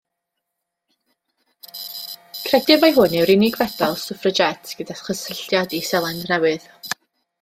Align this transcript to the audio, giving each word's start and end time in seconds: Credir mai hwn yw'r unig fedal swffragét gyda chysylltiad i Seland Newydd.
Credir 2.47 2.81
mai 2.83 2.95
hwn 2.95 3.15
yw'r 3.19 3.33
unig 3.35 3.59
fedal 3.61 3.99
swffragét 4.05 4.75
gyda 4.81 4.97
chysylltiad 5.03 5.77
i 5.83 5.87
Seland 5.91 6.27
Newydd. 6.33 6.69